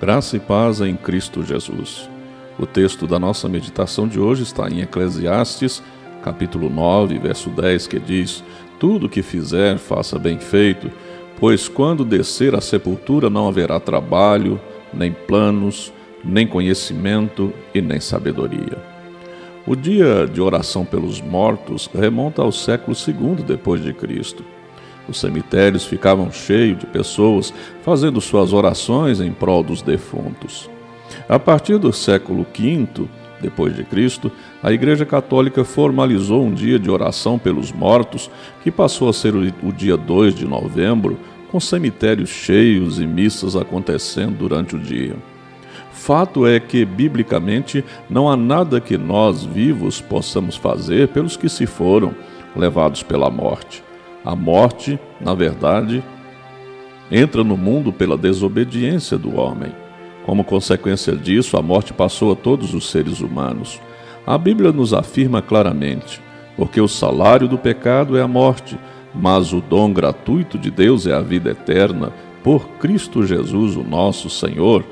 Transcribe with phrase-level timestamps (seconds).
[0.00, 2.08] Graça e paz em Cristo Jesus.
[2.58, 5.82] O texto da nossa meditação de hoje está em Eclesiastes,
[6.22, 8.42] capítulo 9, verso 10, que diz:
[8.78, 10.90] Tudo que fizer, faça bem feito,
[11.38, 14.58] pois quando descer à sepultura não haverá trabalho,
[14.90, 15.92] nem planos,
[16.24, 18.78] nem conhecimento e nem sabedoria.
[19.66, 24.42] O dia de oração pelos mortos remonta ao século II depois de Cristo.
[25.10, 30.70] Os cemitérios ficavam cheios de pessoas fazendo suas orações em prol dos defuntos.
[31.28, 33.08] A partir do século V
[33.40, 34.30] depois de Cristo,
[34.62, 38.30] a Igreja Católica formalizou um dia de oração pelos mortos,
[38.62, 41.18] que passou a ser o dia 2 de novembro,
[41.50, 45.16] com cemitérios cheios e missas acontecendo durante o dia.
[45.90, 51.66] Fato é que, biblicamente, não há nada que nós, vivos, possamos fazer pelos que se
[51.66, 52.14] foram
[52.54, 53.89] levados pela morte.
[54.24, 56.02] A morte, na verdade,
[57.10, 59.72] entra no mundo pela desobediência do homem.
[60.24, 63.80] Como consequência disso, a morte passou a todos os seres humanos.
[64.26, 66.20] A Bíblia nos afirma claramente:
[66.56, 68.78] porque o salário do pecado é a morte,
[69.14, 72.12] mas o dom gratuito de Deus é a vida eterna,
[72.44, 74.84] por Cristo Jesus, o nosso Senhor.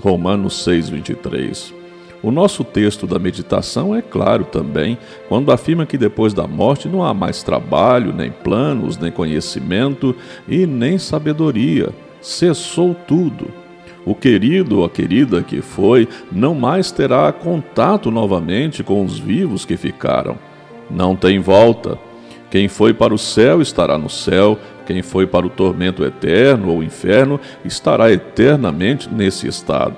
[0.00, 1.81] Romanos 6:23.
[2.22, 4.96] O nosso texto da meditação é claro também
[5.28, 10.14] quando afirma que depois da morte não há mais trabalho, nem planos, nem conhecimento
[10.46, 11.88] e nem sabedoria.
[12.20, 13.48] Cessou tudo.
[14.06, 19.64] O querido ou a querida que foi não mais terá contato novamente com os vivos
[19.64, 20.38] que ficaram.
[20.88, 21.98] Não tem volta.
[22.50, 26.82] Quem foi para o céu estará no céu, quem foi para o tormento eterno ou
[26.82, 29.96] inferno estará eternamente nesse estado.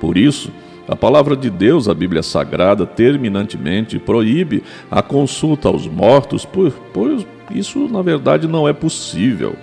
[0.00, 0.52] Por isso,
[0.88, 6.48] a palavra de Deus, a Bíblia Sagrada, terminantemente proíbe a consulta aos mortos,
[6.94, 9.54] pois isso, na verdade, não é possível.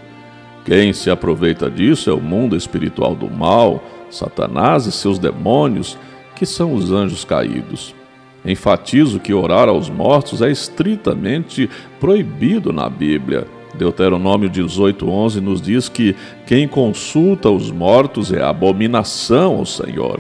[0.63, 5.97] Quem se aproveita disso é o mundo espiritual do mal, Satanás e seus demônios,
[6.35, 7.95] que são os anjos caídos.
[8.45, 11.67] Enfatizo que orar aos mortos é estritamente
[11.99, 13.47] proibido na Bíblia.
[13.73, 20.19] Deuteronômio 18:11 nos diz que quem consulta os mortos é abominação ao Senhor.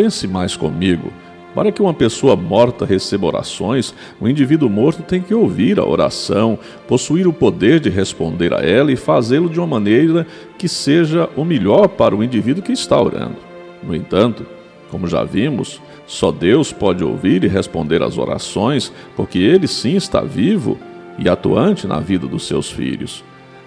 [0.00, 1.12] Pense mais comigo.
[1.54, 6.58] Para que uma pessoa morta receba orações, o indivíduo morto tem que ouvir a oração,
[6.88, 11.44] possuir o poder de responder a ela e fazê-lo de uma maneira que seja o
[11.44, 13.36] melhor para o indivíduo que está orando.
[13.82, 14.46] No entanto,
[14.90, 20.22] como já vimos, só Deus pode ouvir e responder às orações, porque Ele sim está
[20.22, 20.78] vivo
[21.18, 23.22] e atuante na vida dos seus filhos.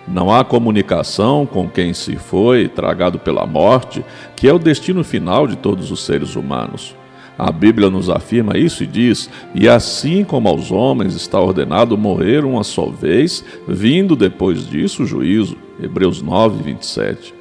[0.08, 4.04] Não há comunicação com quem se foi, tragado pela morte,
[4.36, 6.96] que é o destino final de todos os seres humanos.
[7.38, 12.46] A Bíblia nos afirma isso e diz: E assim como aos homens está ordenado morrer
[12.46, 15.58] uma só vez, vindo depois disso o juízo.
[15.82, 17.34] Hebreus 9, 27.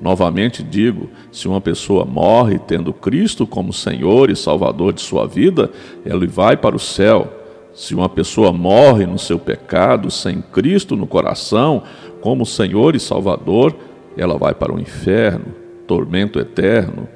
[0.00, 5.70] Novamente digo: se uma pessoa morre tendo Cristo como Senhor e Salvador de sua vida,
[6.06, 7.43] ele vai para o céu
[7.74, 11.82] se uma pessoa morre no seu pecado, sem Cristo no coração,
[12.20, 13.76] como Senhor e Salvador,
[14.16, 15.46] ela vai para o inferno,
[15.86, 17.08] tormento eterno.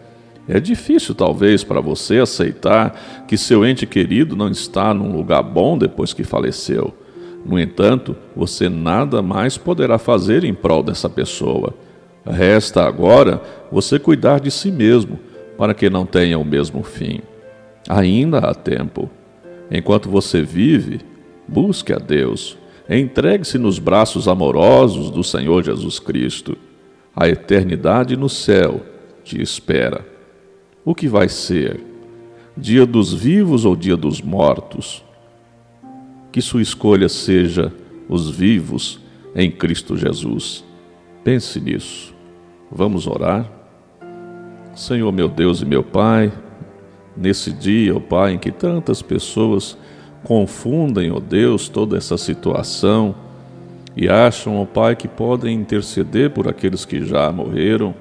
[0.48, 5.78] É difícil, talvez, para você aceitar que seu ente querido não está num lugar bom
[5.78, 6.92] depois que faleceu.
[7.44, 11.74] No entanto, você nada mais poderá fazer em prol dessa pessoa.
[12.26, 15.18] Resta agora você cuidar de si mesmo,
[15.56, 17.20] para que não tenha o mesmo fim.
[17.88, 19.08] Ainda há tempo.
[19.70, 21.00] Enquanto você vive,
[21.46, 22.56] busque a Deus.
[22.88, 26.56] Entregue-se nos braços amorosos do Senhor Jesus Cristo.
[27.14, 28.80] A eternidade no céu
[29.22, 30.06] te espera.
[30.84, 31.84] O que vai ser?
[32.56, 35.04] Dia dos vivos ou dia dos mortos?
[36.32, 37.72] Que sua escolha seja
[38.08, 38.98] os vivos
[39.34, 40.64] em Cristo Jesus.
[41.22, 42.14] Pense nisso.
[42.70, 43.50] Vamos orar?
[44.74, 46.32] Senhor meu Deus e meu Pai,
[47.18, 49.76] nesse dia, ó Pai, em que tantas pessoas
[50.24, 53.14] confundem, ó Deus, toda essa situação
[53.96, 57.94] e acham, ó Pai, que podem interceder por aqueles que já morreram.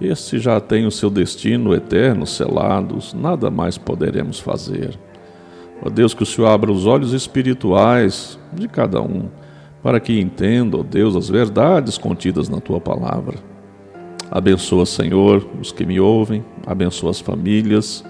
[0.00, 4.98] Estes já têm o seu destino eterno selados, nada mais poderemos fazer.
[5.82, 9.28] Ó Deus, que o Senhor abra os olhos espirituais de cada um,
[9.82, 13.36] para que entenda, ó Deus, as verdades contidas na tua palavra.
[14.30, 18.04] Abençoa, Senhor, os que me ouvem, abençoa as famílias,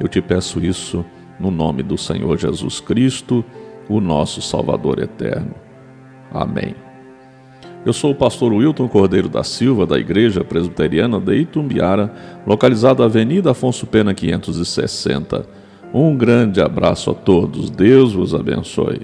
[0.00, 1.04] eu te peço isso
[1.38, 3.44] no nome do Senhor Jesus Cristo,
[3.88, 5.54] o nosso Salvador eterno.
[6.32, 6.74] Amém.
[7.84, 12.12] Eu sou o pastor Wilton Cordeiro da Silva, da Igreja Presbiteriana de Itumbiara,
[12.46, 15.46] localizada na Avenida Afonso Pena 560.
[15.92, 17.68] Um grande abraço a todos.
[17.68, 19.02] Deus vos abençoe.